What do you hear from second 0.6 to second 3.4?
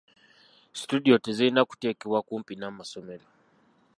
Situdiyo tezirina kuteekebwa kumpi n'amasomero.